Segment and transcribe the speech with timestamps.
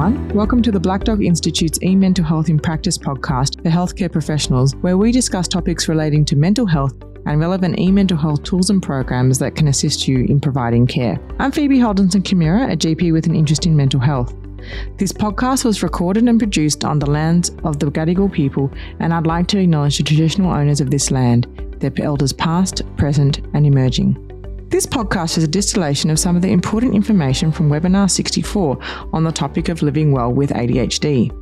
[0.00, 0.34] everyone.
[0.34, 4.74] Welcome to the Black Dog Institute's e Mental Health in Practice podcast for healthcare professionals,
[4.76, 6.94] where we discuss topics relating to mental health
[7.26, 11.20] and relevant e mental health tools and programs that can assist you in providing care.
[11.38, 14.34] I'm Phoebe Holdenson Kimura, a GP with an interest in mental health.
[14.96, 19.26] This podcast was recorded and produced on the lands of the Gadigal people, and I'd
[19.26, 21.46] like to acknowledge the traditional owners of this land,
[21.78, 24.29] their elders past, present, and emerging.
[24.70, 28.78] This podcast is a distillation of some of the important information from webinar 64
[29.12, 31.32] on the topic of living well with ADHD.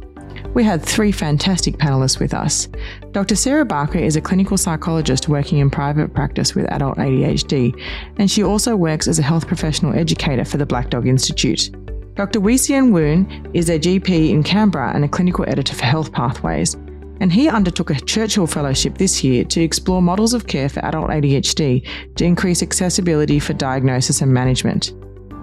[0.55, 2.69] We had three fantastic panelists with us.
[3.13, 3.37] Dr.
[3.37, 7.79] Sarah Barker is a clinical psychologist working in private practice with adult ADHD,
[8.17, 11.71] and she also works as a health professional educator for the Black Dog Institute.
[12.15, 12.41] Dr.
[12.41, 16.88] Wee Sian Woon is a GP in Canberra and a clinical editor for HealthPathways
[17.21, 21.11] and he undertook a Churchill Fellowship this year to explore models of care for adult
[21.11, 21.87] ADHD
[22.17, 24.93] to increase accessibility for diagnosis and management.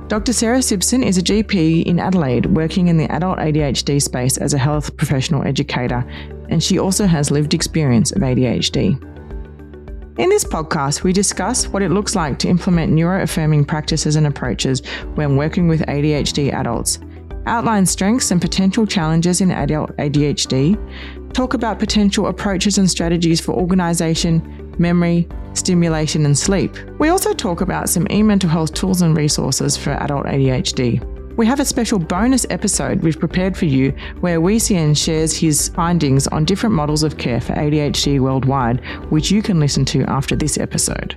[0.08, 0.34] Dr.
[0.34, 4.58] Sarah Sibson is a GP in Adelaide working in the adult ADHD space as a
[4.58, 6.06] health professional educator,
[6.50, 9.02] and she also has lived experience of ADHD.
[10.20, 14.86] In this podcast, we discuss what it looks like to implement neuroaffirming practices and approaches
[15.16, 17.00] when working with ADHD adults,
[17.48, 20.78] outline strengths and potential challenges in adult ADHD,
[21.36, 26.74] talk about potential approaches and strategies for organisation, memory, stimulation, and sleep.
[26.98, 31.04] We also talk about some e mental health tools and resources for adult ADHD.
[31.36, 36.28] We have a special bonus episode we've prepared for you where Sian shares his findings
[36.28, 38.80] on different models of care for ADHD worldwide,
[39.12, 41.16] which you can listen to after this episode.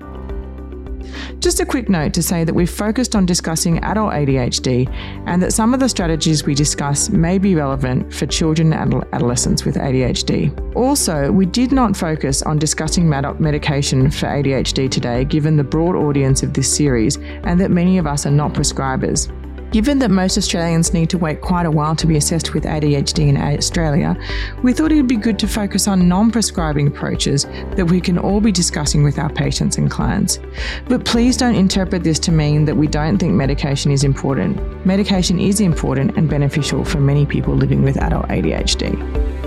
[1.41, 4.89] Just a quick note to say that we've focused on discussing adult ADHD
[5.27, 9.65] and that some of the strategies we discuss may be relevant for children and adolescents
[9.65, 10.77] with ADHD.
[10.77, 16.43] Also, we did not focus on discussing medication for ADHD today, given the broad audience
[16.43, 19.33] of this series and that many of us are not prescribers.
[19.71, 23.29] Given that most Australians need to wait quite a while to be assessed with ADHD
[23.29, 24.17] in Australia,
[24.63, 27.45] we thought it would be good to focus on non prescribing approaches
[27.77, 30.39] that we can all be discussing with our patients and clients.
[30.87, 34.87] But please don't interpret this to mean that we don't think medication is important.
[34.87, 39.38] Medication is important and beneficial for many people living with adult ADHD.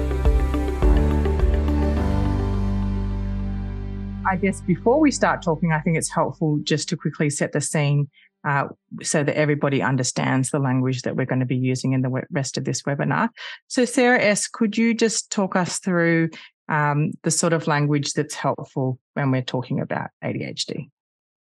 [4.32, 7.60] I guess before we start talking, I think it's helpful just to quickly set the
[7.60, 8.10] scene
[8.48, 8.70] uh,
[9.04, 12.58] so that everybody understands the language that we're going to be using in the rest
[12.58, 13.28] of this webinar.
[13.68, 16.30] So, Sarah S., could you just talk us through
[16.70, 20.90] um, the sort of language that's helpful when we're talking about ADHD?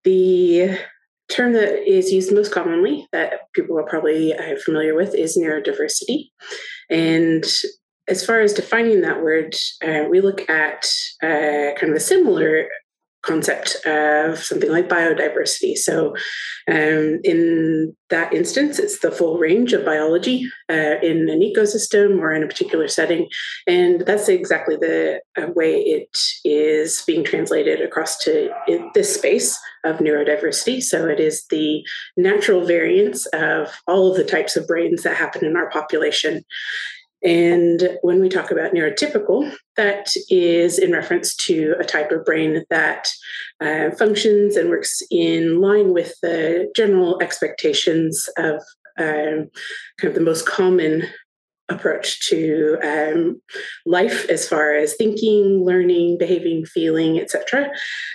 [0.03, 0.77] The
[1.29, 6.31] term that is used most commonly that people are probably uh, familiar with is neurodiversity.
[6.91, 7.45] And
[8.11, 9.55] as far as defining that word,
[9.87, 10.91] uh, we look at
[11.23, 12.69] uh, kind of a similar
[13.23, 15.77] concept of something like biodiversity.
[15.77, 16.15] So,
[16.69, 22.33] um, in that instance, it's the full range of biology uh, in an ecosystem or
[22.33, 23.29] in a particular setting.
[23.67, 28.51] And that's exactly the uh, way it is being translated across to
[28.95, 30.83] this space of neurodiversity.
[30.83, 31.83] So, it is the
[32.17, 36.43] natural variance of all of the types of brains that happen in our population.
[37.23, 42.65] And when we talk about neurotypical, that is in reference to a type of brain
[42.71, 43.09] that
[43.61, 48.63] uh, functions and works in line with the general expectations of
[48.99, 49.51] um,
[49.99, 51.05] kind of the most common
[51.69, 53.41] approach to um,
[53.87, 57.71] life as far as thinking, learning, behaving, feeling, etc.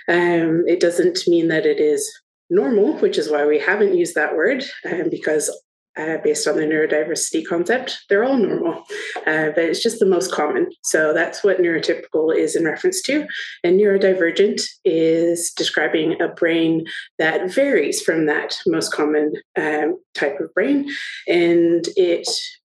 [0.09, 2.11] Um, it doesn't mean that it is
[2.49, 5.49] normal, which is why we haven't used that word, um, because
[5.97, 8.00] uh, based on the neurodiversity concept.
[8.09, 8.83] They're all normal,
[9.25, 10.69] uh, but it's just the most common.
[10.83, 13.25] So that's what neurotypical is in reference to.
[13.63, 16.85] And neurodivergent is describing a brain
[17.17, 20.89] that varies from that most common um, type of brain.
[21.28, 22.28] And it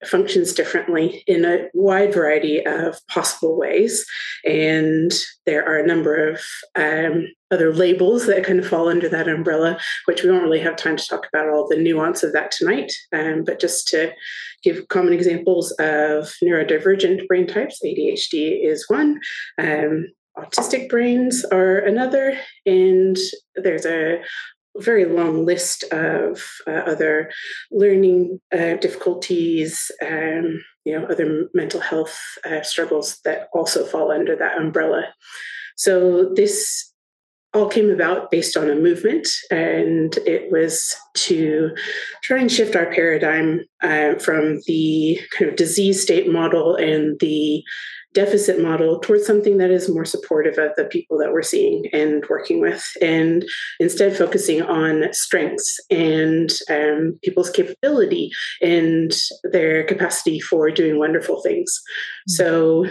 [0.08, 4.06] functions differently in a wide variety of possible ways.
[4.46, 5.12] And
[5.46, 6.42] there are a number of
[6.76, 10.76] um, other labels that kind of fall under that umbrella, which we won't really have
[10.76, 12.92] time to talk about all the nuance of that tonight.
[13.14, 14.12] Um, but just to
[14.64, 19.20] give common examples of neurodivergent brain types, ADHD is one.
[19.58, 20.08] Um,
[20.38, 23.18] autistic brains are another, and
[23.56, 24.20] there's a
[24.78, 27.32] very long list of uh, other
[27.72, 34.36] learning uh, difficulties, um, you know, other mental health uh, struggles that also fall under
[34.36, 35.04] that umbrella.
[35.76, 36.94] So this
[37.54, 41.70] all came about based on a movement, and it was to
[42.24, 47.64] try and shift our paradigm uh, from the kind of disease state model and the
[48.14, 52.24] deficit model towards something that is more supportive of the people that we're seeing and
[52.30, 53.46] working with, and
[53.80, 58.32] instead focusing on strengths and um, people's capability
[58.62, 59.14] and
[59.52, 61.82] their capacity for doing wonderful things.
[62.30, 62.32] Mm-hmm.
[62.32, 62.86] So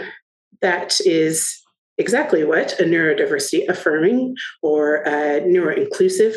[0.61, 1.59] that is
[1.97, 6.33] exactly what a neurodiversity affirming or a neuro inclusive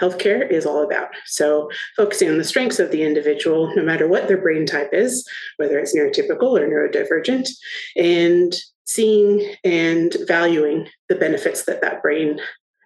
[0.00, 1.08] healthcare is all about.
[1.26, 5.28] So, focusing on the strengths of the individual, no matter what their brain type is,
[5.56, 7.48] whether it's neurotypical or neurodivergent,
[7.96, 8.54] and
[8.86, 12.40] seeing and valuing the benefits that that brain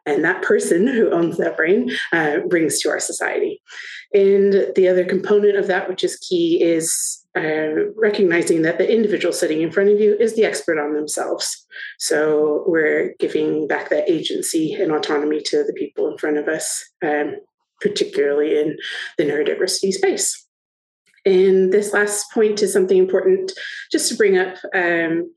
[0.07, 3.63] and that person who owns that brain uh, brings to our society.
[4.13, 9.33] And the other component of that, which is key, is uh, recognizing that the individual
[9.33, 11.67] sitting in front of you is the expert on themselves.
[11.99, 16.85] So we're giving back that agency and autonomy to the people in front of us,
[17.03, 17.37] um,
[17.81, 18.77] particularly in
[19.19, 20.47] the neurodiversity space.
[21.27, 23.53] And this last point is something important
[23.91, 25.33] just to bring up um,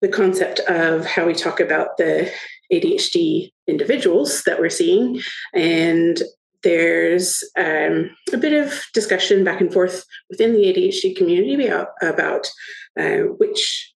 [0.00, 2.30] the concept of how we talk about the
[2.72, 5.20] ADHD individuals that we're seeing
[5.52, 6.22] and
[6.64, 12.50] there's um, a bit of discussion back and forth within the ADHD community about, about
[12.98, 13.94] uh, which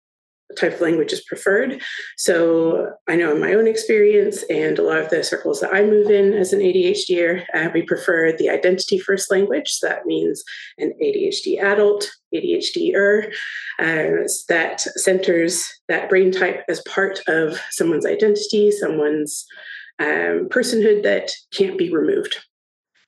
[0.57, 1.81] type of language is preferred.
[2.17, 5.83] So I know in my own experience and a lot of the circles that I
[5.83, 9.69] move in as an ADHDer, uh, we prefer the identity first language.
[9.69, 10.43] So that means
[10.77, 13.31] an ADHD adult, ADHDer,
[13.79, 19.45] uh, that centers that brain type as part of someone's identity, someone's
[19.99, 22.37] um, personhood that can't be removed.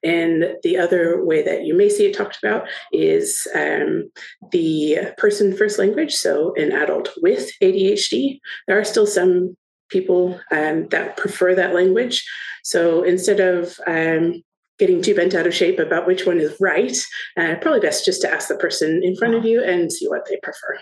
[0.04, 4.10] And the other way that you may see it talked about is um,
[4.52, 6.16] the person first language.
[6.16, 8.40] So, an adult with ADHD.
[8.68, 9.56] There are still some
[9.90, 12.26] people um, that prefer that language.
[12.64, 14.42] So, instead of um,
[14.78, 16.98] getting too bent out of shape about which one is right,
[17.38, 20.26] uh, probably best just to ask the person in front of you and see what
[20.30, 20.80] they prefer.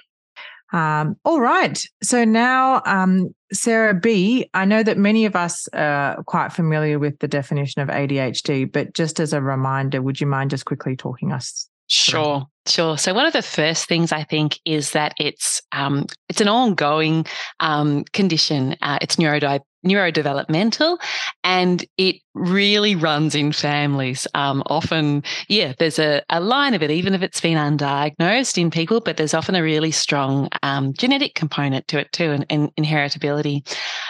[0.74, 1.82] Um, all right.
[2.04, 7.20] So now, um, Sarah B., I know that many of us are quite familiar with
[7.20, 11.32] the definition of ADHD, but just as a reminder, would you mind just quickly talking
[11.32, 11.70] us?
[11.90, 12.98] Sure, sure.
[12.98, 17.26] So one of the first things I think is that it's um, it's an ongoing
[17.62, 18.76] um, condition.
[18.82, 20.98] Uh, it's neurodi- neurodevelopmental
[21.44, 24.28] and it really runs in families.
[24.34, 28.72] Um, often, yeah, there's a, a, line of it, even if it's been undiagnosed in
[28.72, 32.76] people, but there's often a really strong um, genetic component to it too and, and
[32.76, 33.68] inheritability.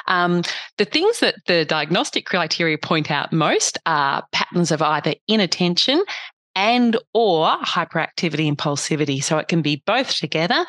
[0.08, 0.44] Um,
[0.78, 6.04] the things that the diagnostic criteria point out most are patterns of either inattention
[6.56, 10.66] and or hyperactivity impulsivity so it can be both together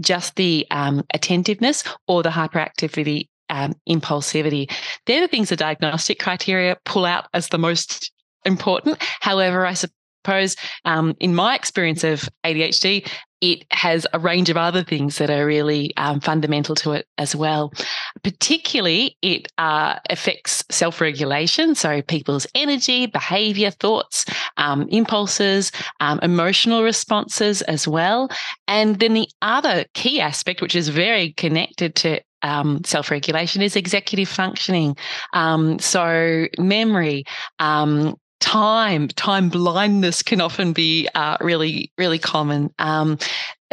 [0.00, 4.70] just the um, attentiveness or the hyperactivity um, impulsivity.
[5.06, 8.12] They're the things the diagnostic criteria pull out as the most
[8.44, 8.98] important.
[9.20, 13.08] However, I suppose um, in my experience of ADHD,
[13.44, 17.36] it has a range of other things that are really um, fundamental to it as
[17.36, 17.74] well.
[18.22, 24.24] Particularly, it uh, affects self regulation, so people's energy, behavior, thoughts,
[24.56, 28.30] um, impulses, um, emotional responses as well.
[28.66, 33.74] And then the other key aspect, which is very connected to um, self regulation is
[33.74, 34.96] executive functioning.
[35.32, 37.24] Um, so, memory,
[37.58, 42.72] um, time, time blindness can often be uh, really, really common.
[42.78, 43.18] Um,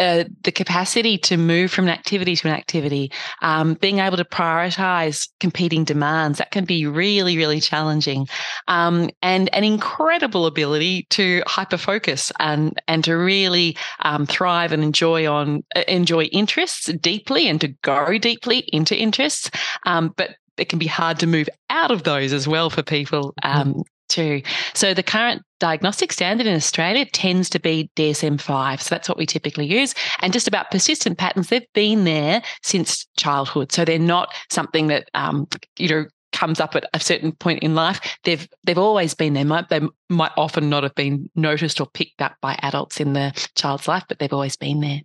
[0.01, 3.11] uh, the capacity to move from an activity to an activity,
[3.43, 8.27] um, being able to prioritize competing demands, that can be really, really challenging.
[8.67, 14.83] Um, and an incredible ability to hyper focus and, and to really um, thrive and
[14.83, 19.51] enjoy on uh, enjoy interests deeply and to go deeply into interests.
[19.85, 23.35] Um, but it can be hard to move out of those as well for people
[23.43, 24.41] um, too.
[24.73, 28.81] So the current diagnostic standard in Australia tends to be DSM 5.
[28.81, 29.95] So that's what we typically use.
[30.21, 33.71] And just about persistent patterns, they've been there since childhood.
[33.71, 37.75] So they're not something that, um, you know, comes up at a certain point in
[37.75, 41.87] life they've they've always been there might they might often not have been noticed or
[41.87, 45.01] picked up by adults in the child's life but they've always been there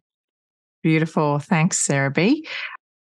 [0.85, 2.47] beautiful thanks sarah b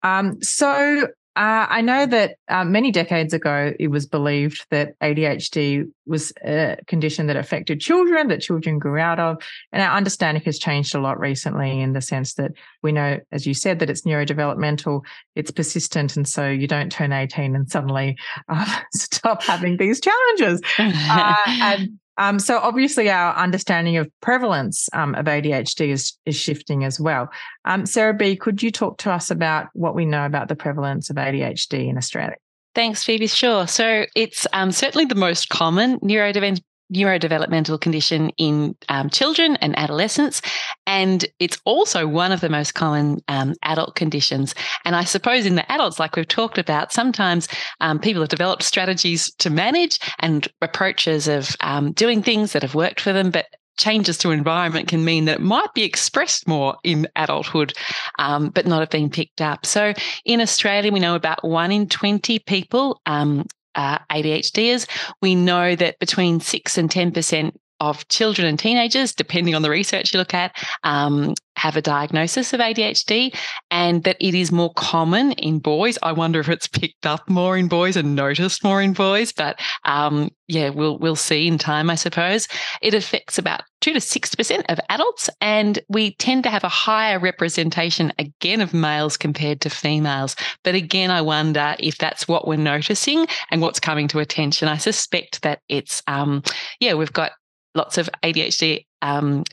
[0.02, 5.84] um, so uh, I know that uh, many decades ago, it was believed that ADHD
[6.06, 9.36] was a condition that affected children, that children grew out of.
[9.70, 12.52] And our understanding has changed a lot recently in the sense that
[12.82, 15.02] we know, as you said, that it's neurodevelopmental,
[15.34, 16.16] it's persistent.
[16.16, 18.16] And so you don't turn 18 and suddenly
[18.48, 20.60] uh, stop having these challenges.
[21.08, 26.84] Uh, and um, so obviously, our understanding of prevalence um, of ADHD is, is shifting
[26.84, 27.28] as well.
[27.64, 31.10] Um, Sarah B, could you talk to us about what we know about the prevalence
[31.10, 32.36] of ADHD in Australia?
[32.74, 33.26] Thanks, Phoebe.
[33.26, 33.66] Sure.
[33.66, 40.40] So it's um, certainly the most common neurodevelopmental neurodevelopmental condition in um, children and adolescents.
[40.86, 44.54] And it's also one of the most common um, adult conditions.
[44.84, 47.48] And I suppose in the adults, like we've talked about, sometimes
[47.80, 52.74] um, people have developed strategies to manage and approaches of um, doing things that have
[52.74, 53.30] worked for them.
[53.30, 57.74] But changes to environment can mean that it might be expressed more in adulthood,
[58.18, 59.66] um, but not have been picked up.
[59.66, 59.92] So
[60.24, 63.44] in Australia, we know about one in 20 people um,
[63.76, 64.88] uh, ADHDers.
[65.20, 70.12] We know that between 6 and 10% of children and teenagers, depending on the research
[70.12, 73.34] you look at, um, have a diagnosis of ADHD
[73.70, 75.98] and that it is more common in boys.
[76.02, 79.58] I wonder if it's picked up more in boys and noticed more in boys, but
[79.84, 82.46] um, yeah, we'll we'll see in time, I suppose.
[82.82, 86.68] It affects about two to six percent of adults, and we tend to have a
[86.68, 90.36] higher representation again of males compared to females.
[90.62, 94.68] But again, I wonder if that's what we're noticing and what's coming to attention.
[94.68, 96.42] I suspect that it's um,
[96.80, 97.32] yeah, we've got
[97.76, 99.44] lots of ADHD um,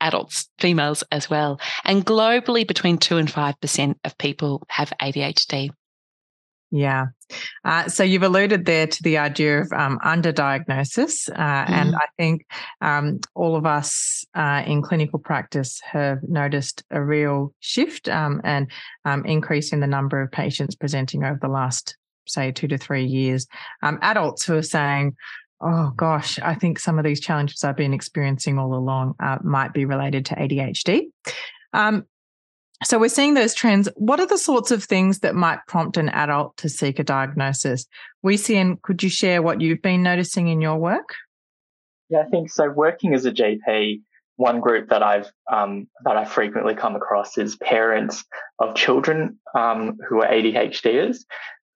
[0.00, 1.60] adults, females as well.
[1.84, 5.70] And globally, between 2 and 5% of people have ADHD.
[6.72, 7.06] Yeah.
[7.64, 11.28] Uh, so you've alluded there to the idea of um, underdiagnosis.
[11.30, 11.70] Uh, mm.
[11.70, 12.44] And I think
[12.80, 18.70] um, all of us uh, in clinical practice have noticed a real shift um, and
[19.04, 21.96] um, increase in the number of patients presenting over the last,
[22.26, 23.46] say, two to three years.
[23.82, 25.16] Um, adults who are saying,
[25.60, 29.72] Oh gosh, I think some of these challenges I've been experiencing all along uh, might
[29.72, 31.04] be related to ADHD.
[31.72, 32.04] Um,
[32.84, 33.88] so we're seeing those trends.
[33.96, 37.86] What are the sorts of things that might prompt an adult to seek a diagnosis?
[38.22, 41.14] We see, and could you share what you've been noticing in your work?
[42.10, 42.68] Yeah, I think so.
[42.68, 44.02] Working as a GP,
[44.36, 48.24] one group that I've um, that I frequently come across is parents
[48.58, 51.24] of children um, who are ADHDers,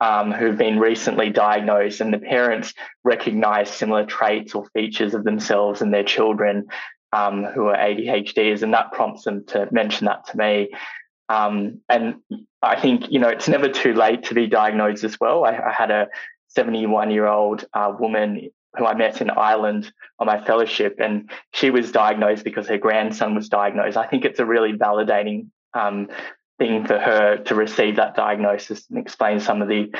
[0.00, 5.82] um, who've been recently diagnosed, and the parents recognize similar traits or features of themselves
[5.82, 6.66] and their children
[7.12, 10.70] um, who are ADHDs, and that prompts them to mention that to me.
[11.28, 12.16] Um, and
[12.62, 15.44] I think you know it's never too late to be diagnosed as well.
[15.44, 16.08] I, I had a
[16.48, 21.70] 71 year old uh, woman who I met in Ireland on my fellowship, and she
[21.70, 23.96] was diagnosed because her grandson was diagnosed.
[23.96, 26.08] I think it's a really validating um,
[26.60, 29.90] thing for her to receive that diagnosis and explain some of the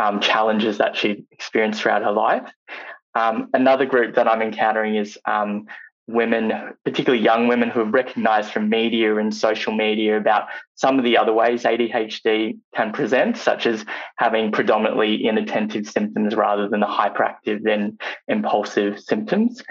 [0.00, 2.48] um, challenges that she experienced throughout her life.
[3.14, 5.66] Um, another group that I'm encountering is um,
[6.12, 6.52] women,
[6.84, 11.18] particularly young women, who have recognized from media and social media about some of the
[11.18, 13.84] other ways ADHD can present, such as
[14.16, 19.62] having predominantly inattentive symptoms rather than the hyperactive and impulsive symptoms.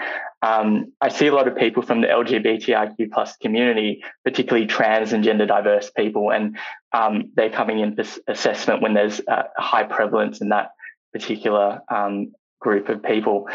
[0.42, 5.22] Um, I see a lot of people from the LGBTIQ plus community, particularly trans and
[5.22, 6.56] gender diverse people, and
[6.92, 10.70] um, they're coming in for assessment when there's a high prevalence in that
[11.12, 13.48] particular um, group of people.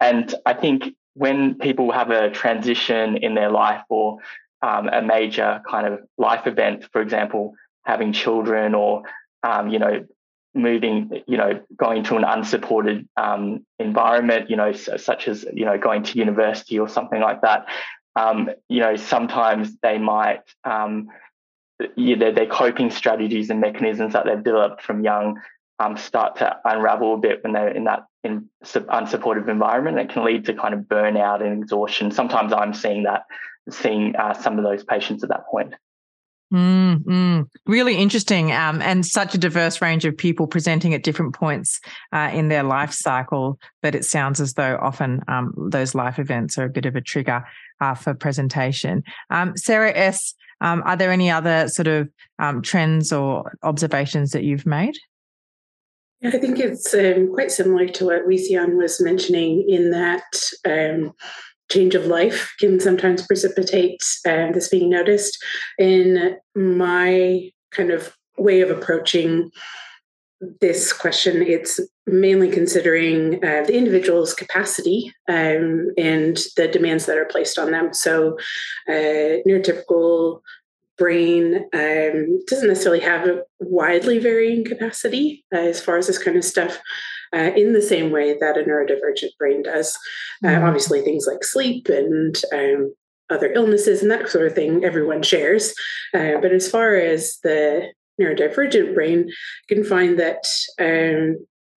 [0.00, 4.18] And I think when people have a transition in their life or
[4.62, 9.02] um, a major kind of life event, for example, having children or
[9.42, 10.06] um, you know
[10.54, 15.64] moving, you know, going to an unsupported um, environment, you know, so, such as you
[15.64, 17.66] know going to university or something like that.
[18.16, 20.42] Um, you know, sometimes they might.
[20.64, 21.08] Um,
[21.96, 25.40] yeah, their, their coping strategies and mechanisms that they've developed from young
[25.80, 29.98] um, start to unravel a bit when they're in that in unsupportive environment.
[29.98, 32.10] It can lead to kind of burnout and exhaustion.
[32.10, 33.22] Sometimes I'm seeing that,
[33.70, 35.74] seeing uh, some of those patients at that point.
[36.52, 37.48] Mm, mm.
[37.66, 41.80] Really interesting, um, and such a diverse range of people presenting at different points
[42.12, 46.58] uh, in their life cycle that it sounds as though often um, those life events
[46.58, 47.44] are a bit of a trigger
[47.80, 49.04] uh, for presentation.
[49.30, 54.42] Um, Sarah S., um, are there any other sort of um, trends or observations that
[54.42, 54.98] you've made?
[56.22, 61.12] I think it's um, quite similar to what Wee-Sian was mentioning in that um,
[61.70, 65.42] change of life can sometimes precipitate uh, this being noticed.
[65.78, 69.50] In my kind of way of approaching
[70.60, 77.26] this question, it's mainly considering uh, the individual's capacity um, and the demands that are
[77.26, 77.94] placed on them.
[77.94, 78.36] So,
[78.88, 80.40] uh, neurotypical
[81.00, 86.36] brain um, doesn't necessarily have a widely varying capacity uh, as far as this kind
[86.36, 86.78] of stuff.
[87.32, 89.96] Uh, in the same way that a neurodivergent brain does.
[90.44, 90.64] Uh, mm-hmm.
[90.64, 92.92] obviously, things like sleep and um,
[93.30, 95.72] other illnesses and that sort of thing, everyone shares.
[96.12, 97.86] Uh, but as far as the
[98.20, 99.28] neurodivergent brain,
[99.68, 100.44] you can find that
[100.80, 101.36] um,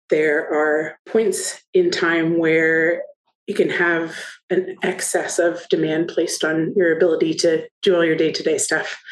[0.09, 3.03] there are points in time where
[3.47, 4.17] you can have
[4.51, 9.03] an excess of demand placed on your ability to do all your day-to-day stuff.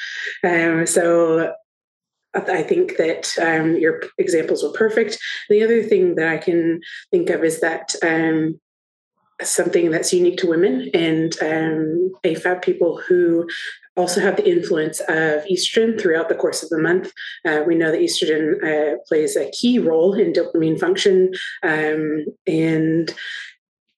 [0.44, 1.52] Um, so
[2.34, 5.18] I think that um, your examples were perfect.
[5.48, 8.60] The other thing that I can think of is that um,
[9.42, 13.48] something that's unique to women and um, AFAB people who
[13.96, 17.10] also have the influence of estrogen throughout the course of the month.
[17.44, 21.32] Uh, we know that estrogen uh, plays a key role in dopamine function,
[21.64, 23.12] um, and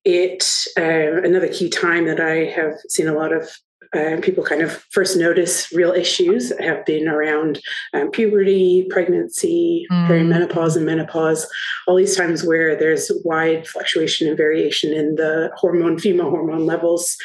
[0.05, 0.45] it
[0.77, 3.49] uh, another key time that I have seen a lot of
[3.95, 7.61] uh, people kind of first notice real issues have been around
[7.93, 10.09] um, puberty, pregnancy, mm.
[10.09, 11.47] perimenopause, and menopause.
[11.87, 17.17] All these times where there's wide fluctuation and variation in the hormone, female hormone levels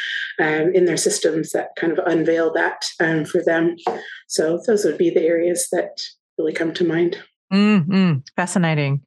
[0.41, 3.77] um, in their systems that kind of unveil that um, for them.
[4.27, 6.01] So those would be the areas that
[6.38, 7.17] really come to mind.
[7.53, 8.19] Mm-hmm.
[8.36, 9.03] Fascinating.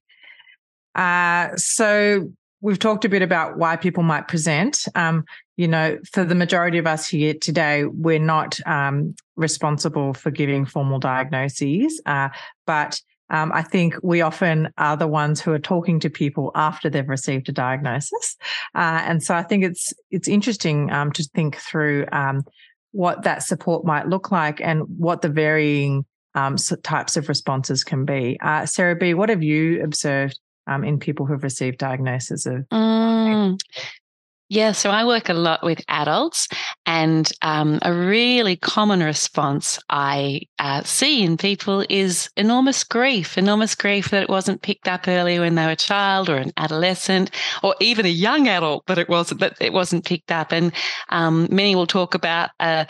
[0.94, 4.86] Uh, so we've talked a bit about why people might present.
[4.94, 5.24] Um,
[5.56, 10.64] you know, for the majority of us here today, we're not um, responsible for giving
[10.64, 12.28] formal diagnoses, uh,
[12.66, 13.00] but
[13.30, 17.08] um, I think we often are the ones who are talking to people after they've
[17.08, 18.36] received a diagnosis,
[18.74, 22.42] uh, and so I think it's it's interesting um, to think through um,
[22.92, 28.04] what that support might look like and what the varying um, types of responses can
[28.04, 28.36] be.
[28.42, 30.38] Uh, Sarah B, what have you observed
[30.70, 32.66] um, in people who've received diagnosis of?
[32.72, 33.60] Mm,
[34.48, 36.48] yeah, so I work a lot with adults,
[36.84, 43.76] and um, a really common response I uh, see in people is enormous grief, enormous
[43.76, 47.30] grief that it wasn't picked up earlier when they were a child or an adolescent,
[47.62, 50.50] or even a young adult, but it wasn't that it wasn't picked up.
[50.50, 50.72] And
[51.10, 52.86] um, many will talk about, uh,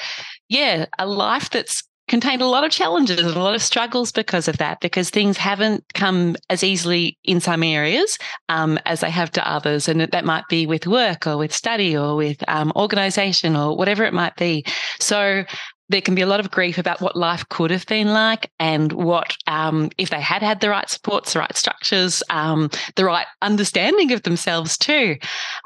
[0.49, 4.49] yeah, a life that's contained a lot of challenges and a lot of struggles because
[4.49, 9.31] of that, because things haven't come as easily in some areas um, as they have
[9.31, 9.89] to others.
[9.89, 14.05] And that might be with work or with study or with um, organization or whatever
[14.05, 14.65] it might be.
[14.99, 15.45] So
[15.91, 18.93] there can be a lot of grief about what life could have been like and
[18.93, 23.27] what um, if they had had the right supports the right structures um, the right
[23.43, 25.17] understanding of themselves too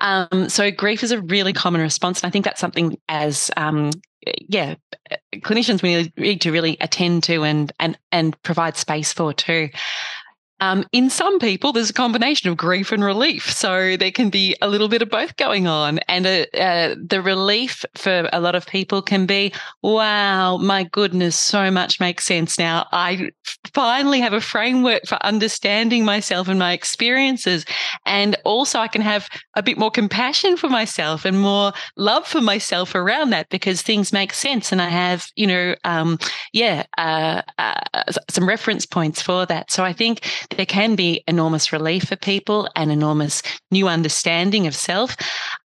[0.00, 3.90] um, so grief is a really common response and i think that's something as um,
[4.48, 4.74] yeah,
[5.36, 9.68] clinicians we need to really attend to and and and provide space for too.
[10.64, 13.52] Um, in some people, there's a combination of grief and relief.
[13.52, 15.98] So there can be a little bit of both going on.
[16.08, 21.38] And uh, uh, the relief for a lot of people can be, wow, my goodness,
[21.38, 22.86] so much makes sense now.
[22.92, 23.30] I
[23.74, 27.66] finally have a framework for understanding myself and my experiences.
[28.06, 32.40] And also, I can have a bit more compassion for myself and more love for
[32.40, 34.72] myself around that because things make sense.
[34.72, 36.18] And I have, you know, um,
[36.54, 37.80] yeah, uh, uh
[38.30, 39.70] some reference points for that.
[39.70, 40.20] So I think
[40.56, 45.16] there can be enormous relief for people and enormous new understanding of self.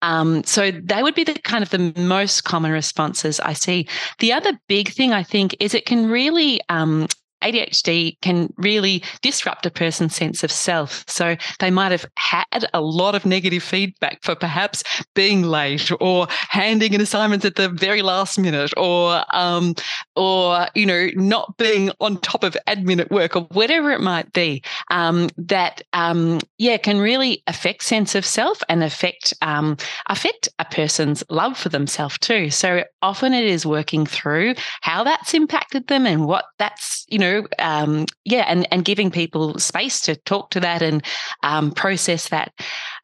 [0.02, 3.88] Um, so they would be the kind of the most common responses I see.
[4.18, 7.06] The other big thing I think is it can really um,
[7.42, 11.04] ADHD can really disrupt a person's sense of self.
[11.08, 14.82] So they might have had a lot of negative feedback for perhaps
[15.14, 19.74] being late or handing in assignments at the very last minute or um,
[20.16, 24.32] or you know not being on top of admin at work or whatever it might
[24.32, 24.62] be.
[24.90, 30.64] Um, that um, yeah can really affect sense of self and affect um, affect a
[30.64, 32.50] person's love for themselves too.
[32.50, 37.27] So often it is working through how that's impacted them and what that's you know
[37.28, 41.04] know, um, yeah, and and giving people space to talk to that and
[41.42, 42.52] um, process that.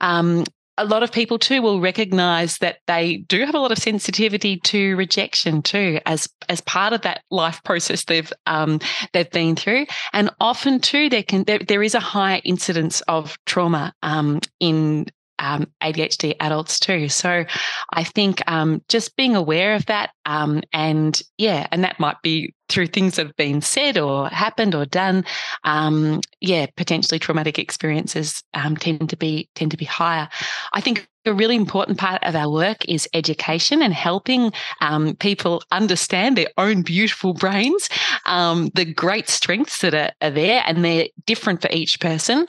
[0.00, 0.44] Um,
[0.76, 4.58] a lot of people too will recognize that they do have a lot of sensitivity
[4.58, 8.80] to rejection too as as part of that life process they've um,
[9.12, 13.38] they've been through and often too there can there, there is a higher incidence of
[13.46, 15.06] trauma um, in
[15.44, 17.08] um, ADHD adults too.
[17.08, 17.44] So
[17.92, 22.54] I think um, just being aware of that um, and yeah, and that might be
[22.70, 25.24] through things that have been said or happened or done.
[25.64, 30.28] Um, yeah, potentially traumatic experiences um, tend to be tend to be higher.
[30.72, 35.62] I think a really important part of our work is education and helping um, people
[35.72, 37.88] understand their own beautiful brains,
[38.26, 42.46] um, the great strengths that are, are, there, and they're different for each person,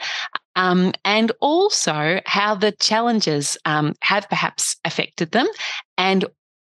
[0.56, 5.48] um, and also how the challenges um, have perhaps affected them
[5.98, 6.26] and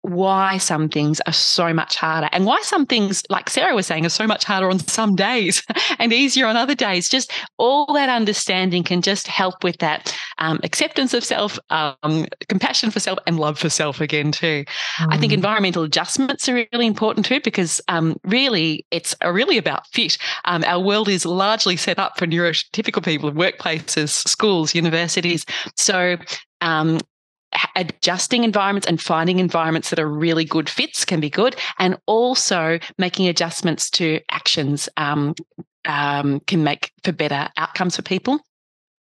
[0.01, 4.05] why some things are so much harder and why some things, like Sarah was saying,
[4.05, 5.61] are so much harder on some days
[5.99, 7.09] and easier on other days.
[7.09, 12.91] Just all that understanding can just help with that um, acceptance of self, um, compassion
[12.91, 14.63] for self, and love for self again, too.
[14.97, 15.07] Mm.
[15.13, 15.35] I think mm.
[15.35, 20.17] environmental adjustments are really important too, because um, really it's really about fit.
[20.45, 25.45] Um, our world is largely set up for neurotypical people, in workplaces, schools, universities.
[25.75, 26.17] So
[26.61, 26.99] um,
[27.75, 32.79] adjusting environments and finding environments that are really good fits can be good, and also
[32.97, 35.33] making adjustments to actions um,
[35.85, 38.39] um, can make for better outcomes for people.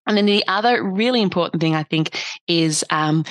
[0.06, 3.24] And then the other really important thing I think is, um,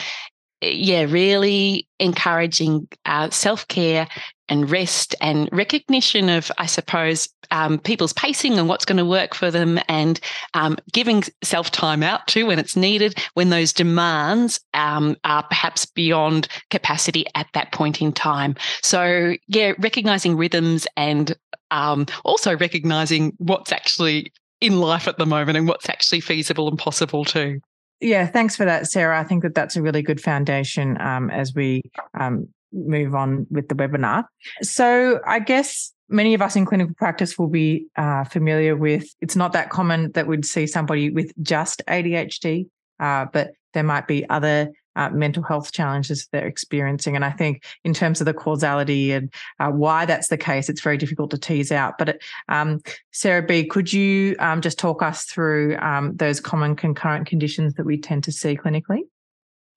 [0.63, 4.07] yeah, really encouraging uh, self care
[4.49, 9.35] and rest and recognition of, I suppose, um, people's pacing and what's going to work
[9.35, 10.21] for them, and
[10.55, 15.85] um, giving self time out too when it's needed, when those demands um, are perhaps
[15.87, 18.55] beyond capacity at that point in time.
[18.83, 21.37] So, yeah, recognizing rhythms and
[21.71, 26.79] um, also recognizing what's actually in life at the moment and what's actually feasible and
[26.79, 27.61] possible too.
[28.03, 29.19] Yeah, thanks for that, Sarah.
[29.19, 31.83] I think that that's a really good foundation um, as we
[32.19, 34.25] um, move on with the webinar.
[34.61, 39.37] So, I guess many of us in clinical practice will be uh, familiar with it's
[39.37, 42.67] not that common that we'd see somebody with just ADHD,
[42.99, 47.17] uh, but there might be other uh, mental health challenges they're experiencing.
[47.17, 50.81] And I think in terms of the causality and uh, why that's the case, it's
[50.81, 51.99] very difficult to tease out.
[51.99, 52.81] But um,
[53.13, 57.87] Sarah B, could you um, just talk us through um, those common concurrent conditions that
[57.87, 59.01] we tend to see clinically?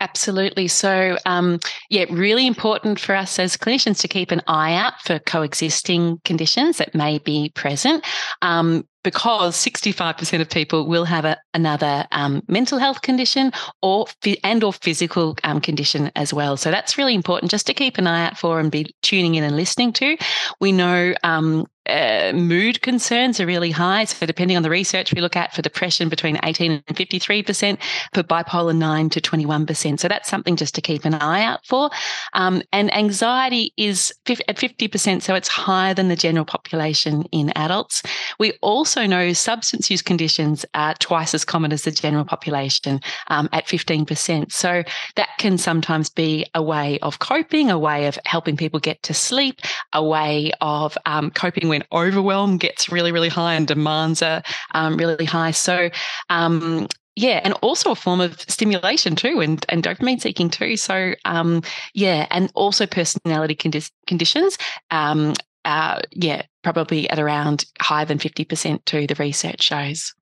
[0.02, 0.68] Absolutely.
[0.68, 5.20] So, um, yeah, really important for us as clinicians to keep an eye out for
[5.20, 8.06] coexisting conditions that may be present.
[8.42, 14.06] Um, because 65% of people will have a, another um, mental health condition or
[14.44, 16.58] and or physical um, condition as well.
[16.58, 19.44] So that's really important just to keep an eye out for and be tuning in
[19.44, 20.18] and listening to.
[20.60, 24.06] We know um, uh, mood concerns are really high.
[24.06, 27.78] So, depending on the research we look at for depression, between 18 and 53%,
[28.14, 30.00] for bipolar, 9 to 21%.
[30.00, 31.90] So, that's something just to keep an eye out for.
[32.34, 38.02] Um, and anxiety is at 50%, so it's higher than the general population in adults.
[38.40, 43.50] We also know substance use conditions are twice as common as the general population um,
[43.54, 44.52] at 15%.
[44.52, 44.84] So,
[45.16, 49.14] that can sometimes be a way of coping, a way of helping people get to
[49.14, 49.62] sleep,
[49.94, 54.98] a way of um, coping when overwhelm gets really, really high and demands are um,
[54.98, 55.52] really high.
[55.52, 55.90] So,
[56.30, 60.76] um, yeah, and also a form of stimulation too, and, and dopamine seeking too.
[60.76, 61.62] So, um,
[61.94, 64.58] yeah, and also personality condi- conditions.
[64.92, 70.14] Um, uh, yeah, probably at around higher than 50% too, the research shows.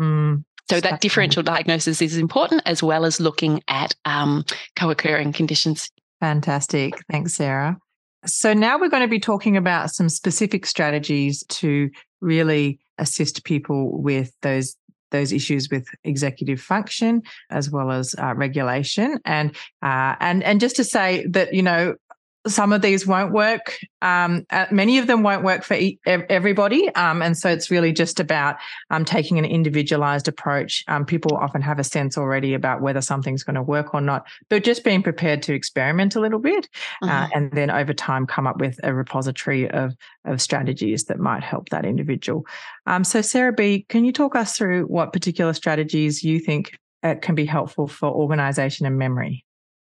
[0.00, 4.44] Mm, so that differential diagnosis is important as well as looking at um,
[4.76, 5.90] co occurring conditions.
[6.20, 6.94] Fantastic.
[7.10, 7.76] Thanks, Sarah.
[8.24, 14.00] So now we're going to be talking about some specific strategies to really assist people
[14.00, 14.76] with those
[15.10, 17.20] those issues with executive function
[17.50, 21.94] as well as uh, regulation and uh, and and just to say that you know
[22.46, 23.78] some of these won't work.
[24.00, 26.92] Um, uh, many of them won't work for e- everybody.
[26.94, 28.56] Um, and so it's really just about
[28.90, 30.84] um, taking an individualized approach.
[30.88, 34.26] Um, people often have a sense already about whether something's going to work or not,
[34.48, 36.68] but just being prepared to experiment a little bit
[37.02, 37.32] uh, mm-hmm.
[37.36, 41.68] and then over time come up with a repository of, of strategies that might help
[41.68, 42.44] that individual.
[42.86, 47.14] Um, so, Sarah B., can you talk us through what particular strategies you think uh,
[47.20, 49.44] can be helpful for organization and memory?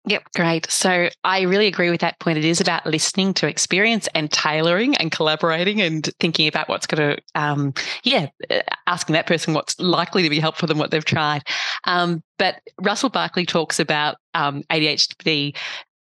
[0.08, 0.70] Yep, great.
[0.70, 2.38] So I really agree with that point.
[2.38, 7.16] It is about listening to experience and tailoring and collaborating and thinking about what's going
[7.16, 11.04] to, um, yeah, uh, asking that person what's likely to be helpful them, what they've
[11.04, 11.42] tried.
[11.84, 15.54] Um, but Russell Barkley talks about um, ADHD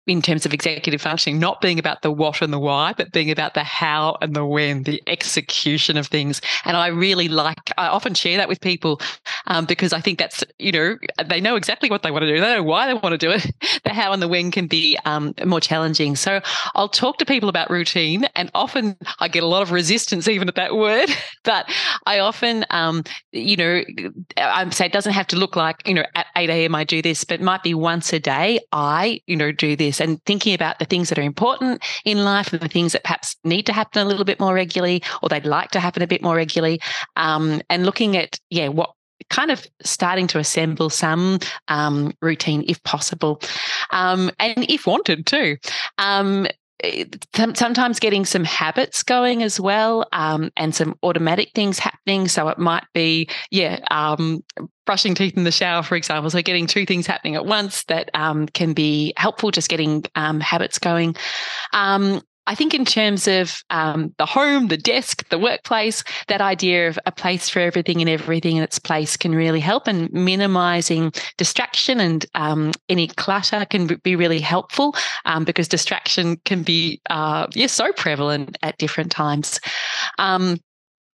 [0.08, 3.30] in terms of executive functioning, not being about the what and the why, but being
[3.30, 6.42] about the how and the when, the execution of things.
[6.64, 9.02] And I really like, I often share that with people
[9.48, 12.40] um, because I think that's, you know, they know exactly what they want to do.
[12.40, 13.46] They know why they want to do it.
[13.84, 16.16] The how and the when can be um, more challenging.
[16.16, 16.42] So
[16.76, 20.50] I'll talk to people about routine, and often I get a lot of resistance even
[20.50, 21.10] at that word.
[21.44, 21.72] But
[22.06, 23.82] I often, um, you know,
[24.36, 26.76] I say it doesn't have to look like, you know, at 8 a.m.
[26.76, 29.97] I do this, but it might be once a day I, you know, do this
[30.00, 33.36] and thinking about the things that are important in life and the things that perhaps
[33.44, 36.22] need to happen a little bit more regularly or they'd like to happen a bit
[36.22, 36.80] more regularly
[37.16, 38.92] um, and looking at yeah what
[39.30, 43.42] kind of starting to assemble some um, routine if possible.
[43.92, 45.58] Um, and if wanted too.
[45.98, 46.48] Um,
[47.34, 52.28] sometimes getting some habits going as well um, and some automatic things happening.
[52.28, 54.44] So it might be yeah um,
[54.86, 56.30] brushing teeth in the shower for example.
[56.30, 60.40] So getting two things happening at once that um, can be helpful just getting um,
[60.40, 61.16] habits going.
[61.74, 66.88] Um, I think in terms of um, the home, the desk, the workplace, that idea
[66.88, 69.86] of a place for everything and everything in its place can really help.
[69.86, 76.64] And minimizing distraction and um, any clutter can be really helpful um, because distraction can
[76.64, 79.60] be, uh, yeah, so prevalent at different times.
[80.18, 80.58] Um,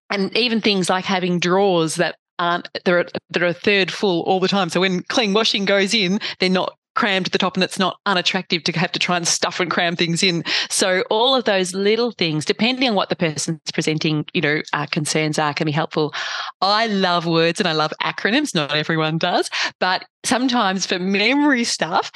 [0.10, 4.50] and even things like having drawers that aren't they're, they're a third full all the
[4.50, 4.68] time.
[4.70, 8.00] So when clean washing goes in, they're not crammed to the top and it's not
[8.06, 10.44] unattractive to have to try and stuff and cram things in.
[10.70, 14.86] So all of those little things, depending on what the person's presenting, you know, uh,
[14.88, 16.14] concerns are, can be helpful.
[16.62, 18.54] I love words and I love acronyms.
[18.54, 22.12] Not everyone does, but sometimes for memory stuff,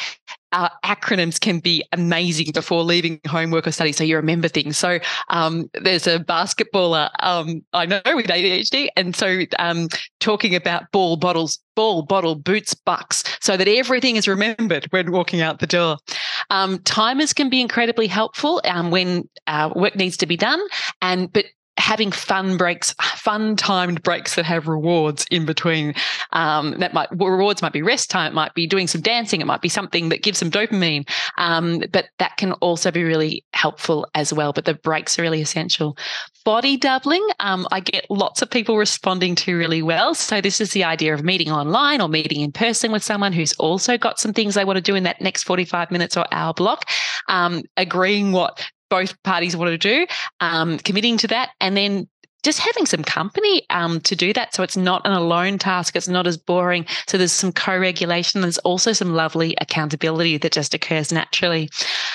[0.51, 4.77] uh, acronyms can be amazing before leaving homework or study, so you remember things.
[4.77, 9.89] So um, there's a basketballer um, I know with ADHD, and so um,
[10.21, 15.41] talking about ball, bottles, ball, bottle, boots, bucks, so that everything is remembered when walking
[15.41, 15.97] out the door.
[16.49, 20.61] Um, timers can be incredibly helpful um, when uh, work needs to be done,
[21.01, 21.45] and but
[21.77, 25.93] having fun breaks, fun timed breaks that have rewards in between.
[26.31, 29.47] Um, that might rewards might be rest time, it might be doing some dancing, it
[29.47, 31.07] might be something that gives some dopamine.
[31.37, 34.53] Um, but that can also be really helpful as well.
[34.53, 35.97] But the breaks are really essential.
[36.45, 40.13] Body doubling, um, I get lots of people responding to really well.
[40.13, 43.53] So this is the idea of meeting online or meeting in person with someone who's
[43.53, 46.53] also got some things they want to do in that next 45 minutes or hour
[46.53, 46.85] block.
[47.27, 50.07] Um, agreeing what both parties want to do,
[50.39, 52.07] um, committing to that, and then
[52.45, 54.53] just having some company um, to do that.
[54.53, 55.95] So it's not an alone task.
[55.95, 56.85] It's not as boring.
[57.07, 58.41] So there's some co-regulation.
[58.41, 61.69] There's also some lovely accountability that just occurs naturally.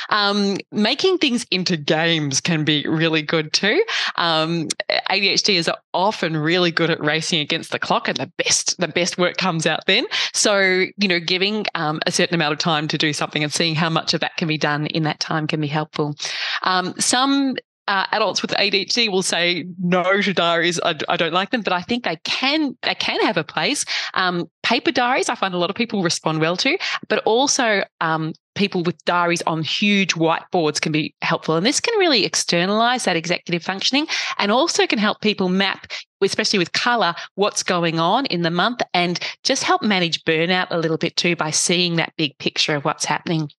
[0.09, 3.83] Um, making things into games can be really good too.
[4.17, 4.69] Um,
[5.11, 9.19] ADHD is often really good at racing against the clock, and the best the best
[9.19, 10.07] work comes out then.
[10.33, 13.75] So you know, giving um, a certain amount of time to do something and seeing
[13.75, 16.15] how much of that can be done in that time can be helpful.
[16.63, 17.57] Um, some
[17.91, 20.79] uh, adults with ADHD will say no to diaries.
[20.85, 23.85] I, I, don't like them, but I think they can they can have a place.
[24.15, 28.33] Um, paper diaries, I find a lot of people respond well to, but also um,
[28.55, 31.57] people with diaries on huge whiteboards can be helpful.
[31.57, 34.07] And this can really externalize that executive functioning
[34.39, 35.89] and also can help people map,
[36.23, 40.79] especially with color, what's going on in the month and just help manage burnout a
[40.79, 43.51] little bit too by seeing that big picture of what's happening.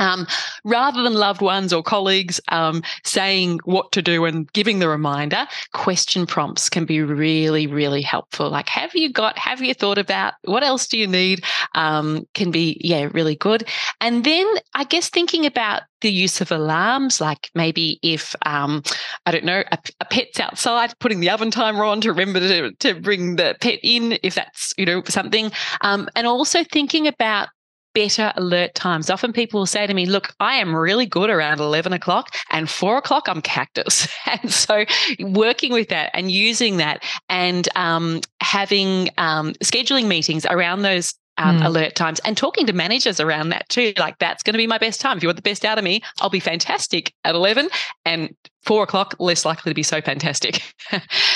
[0.00, 0.26] Um,
[0.64, 5.46] rather than loved ones or colleagues um, saying what to do and giving the reminder,
[5.72, 8.50] question prompts can be really, really helpful.
[8.50, 11.44] Like, have you got, have you thought about what else do you need?
[11.74, 13.68] Um, can be, yeah, really good.
[14.00, 18.82] And then I guess thinking about the use of alarms, like maybe if, um,
[19.26, 22.72] I don't know, a, a, pet's outside, putting the oven timer on to remember to,
[22.72, 25.52] to bring the pet in, if that's, you know, something.
[25.82, 27.48] Um, and also thinking about
[27.94, 29.10] better alert times.
[29.10, 32.68] Often people will say to me, Look, I am really good around 11 o'clock and
[32.68, 34.08] four o'clock, I'm cactus.
[34.26, 34.84] and so
[35.20, 41.60] working with that and using that and um, having um, scheduling meetings around those um,
[41.60, 41.64] mm.
[41.64, 43.92] alert times and talking to managers around that too.
[43.96, 45.16] Like, that's going to be my best time.
[45.16, 47.68] If you want the best out of me, I'll be fantastic at 11
[48.04, 50.62] and four o'clock, less likely to be so fantastic.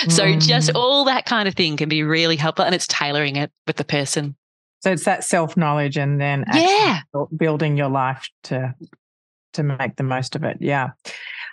[0.08, 0.46] so, mm.
[0.46, 3.76] just all that kind of thing can be really helpful and it's tailoring it with
[3.76, 4.36] the person.
[4.84, 7.00] So it's that self knowledge and then yeah.
[7.34, 8.74] building your life to
[9.54, 10.58] to make the most of it.
[10.60, 10.90] Yeah.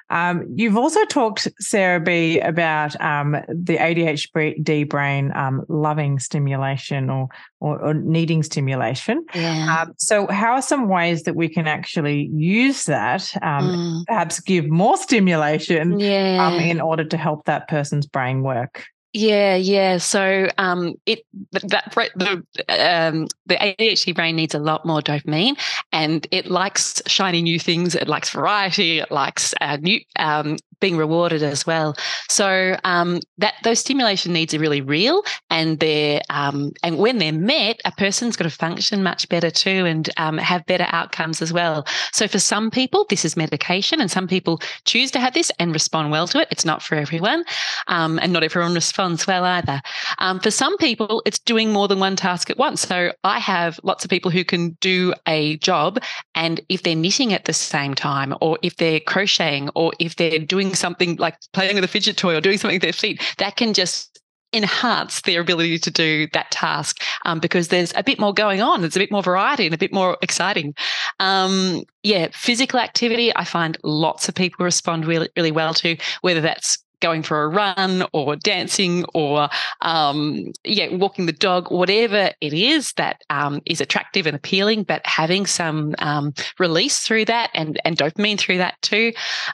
[0.10, 7.30] Um, you've also talked, Sarah B, about um, the ADHD brain um, loving stimulation or,
[7.62, 9.26] or, or needing stimulation.
[9.34, 9.84] Yeah.
[9.84, 13.34] Um, so, how are some ways that we can actually use that?
[13.42, 14.06] Um, mm.
[14.08, 16.52] Perhaps give more stimulation um, yeah.
[16.56, 18.84] in order to help that person's brain work.
[19.14, 19.98] Yeah, yeah.
[19.98, 25.60] So um, it that the um, the ADHD brain needs a lot more dopamine,
[25.92, 27.94] and it likes shiny new things.
[27.94, 29.00] It likes variety.
[29.00, 31.94] It likes uh, new um, being rewarded as well.
[32.30, 37.34] So um, that those stimulation needs are really real, and they're um, and when they're
[37.34, 41.52] met, a person's going to function much better too, and um, have better outcomes as
[41.52, 41.86] well.
[42.14, 45.74] So for some people, this is medication, and some people choose to have this and
[45.74, 46.48] respond well to it.
[46.50, 47.44] It's not for everyone,
[47.90, 49.82] and not everyone responds responds well either.
[50.20, 52.82] Um, for some people, it's doing more than one task at once.
[52.82, 56.00] So I have lots of people who can do a job,
[56.36, 60.40] and if they're knitting at the same time, or if they're crocheting, or if they're
[60.40, 63.56] doing something like playing with a fidget toy or doing something with their feet, that
[63.56, 64.20] can just
[64.54, 68.82] enhance their ability to do that task um, because there's a bit more going on.
[68.82, 70.76] There's a bit more variety and a bit more exciting.
[71.22, 76.42] Um, yeah, physical activity, I find lots of people respond really, really well to, whether
[76.42, 79.50] that's going for a run or dancing or
[79.82, 85.02] um, yeah walking the dog whatever it is that um, is attractive and appealing but
[85.06, 89.12] having some um, release through that and and dopamine through that too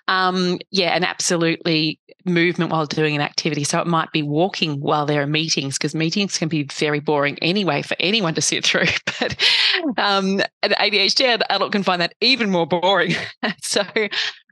[0.07, 3.63] um, yeah and absolutely movement while doing an activity.
[3.63, 7.37] So it might be walking while there are meetings because meetings can be very boring
[7.41, 8.85] anyway for anyone to sit through
[9.19, 9.35] but
[9.97, 13.15] um, an ADHD adult can find that even more boring.
[13.61, 13.83] So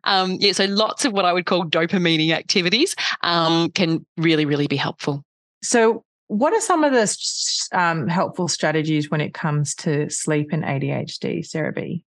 [0.05, 4.67] um, yeah, so lots of what I would call dopamine activities um, can really, really
[4.67, 5.23] be helpful.
[5.61, 10.63] So, what are some of the um, helpful strategies when it comes to sleep and
[10.63, 12.03] ADHD, Sarah B?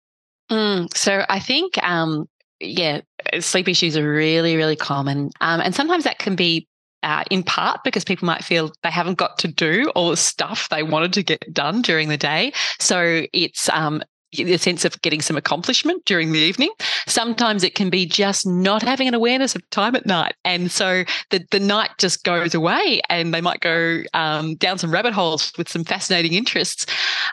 [0.49, 2.29] Mm, so I think, um,
[2.59, 3.01] yeah,
[3.39, 5.31] sleep issues are really, really common.
[5.41, 6.67] Um, and sometimes that can be
[7.03, 10.69] uh, in part because people might feel they haven't got to do all the stuff
[10.69, 12.51] they wanted to get done during the day.
[12.79, 14.01] So it's um,
[14.33, 16.71] the sense of getting some accomplishment during the evening.
[17.07, 20.35] Sometimes it can be just not having an awareness of time at night.
[20.43, 24.91] And so the, the night just goes away and they might go um, down some
[24.91, 26.85] rabbit holes with some fascinating interests.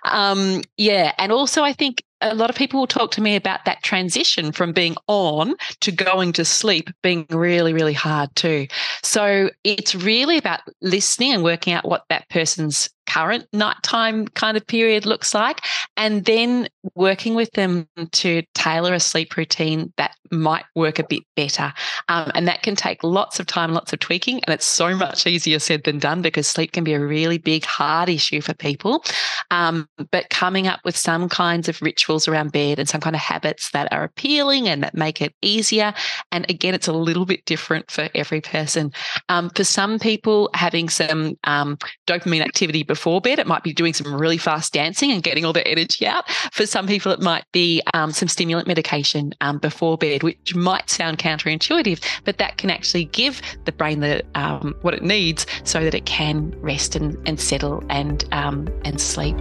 [0.04, 1.12] Um, yeah.
[1.18, 4.52] And also, I think a lot of people will talk to me about that transition
[4.52, 8.66] from being on to going to sleep being really, really hard too.
[9.02, 14.66] So it's really about listening and working out what that person's current nighttime kind of
[14.66, 15.60] period looks like,
[15.96, 21.22] and then working with them to tailor a sleep routine that might work a bit
[21.36, 21.72] better.
[22.08, 25.26] Um, and that can take lots of time, lots of tweaking, and it's so much
[25.26, 29.04] easier said than done because sleep can be a really big, hard issue for people.
[29.50, 33.20] Um, but coming up with some kinds of rituals around bed and some kind of
[33.20, 35.92] habits that are appealing and that make it easier.
[36.30, 38.92] And again, it's a little bit different for every person.
[39.28, 43.92] Um, for some people, having some um, dopamine activity before bed, it might be doing
[43.92, 46.30] some really fast dancing and getting all the energy out.
[46.52, 50.88] For some people, it might be um, some stimulant medication um, before bed, which might
[50.90, 55.82] sound counterintuitive, but that can actually give the brain the um, what it needs so
[55.84, 59.36] that it can rest and, and settle and and sleep.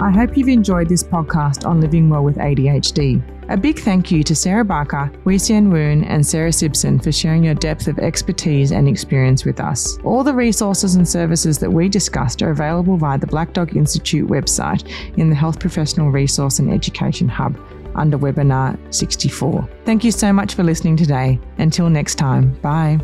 [0.00, 3.22] I hope you've enjoyed this podcast on living well with ADHD.
[3.52, 7.52] A big thank you to Sarah Barker, Wee-Sian Woon, and Sarah Sibson for sharing your
[7.52, 9.98] depth of expertise and experience with us.
[10.04, 14.26] All the resources and services that we discussed are available via the Black Dog Institute
[14.26, 17.54] website in the Health Professional Resource and Education Hub
[17.94, 19.68] under webinar 64.
[19.84, 21.38] Thank you so much for listening today.
[21.58, 22.98] Until next time, bye.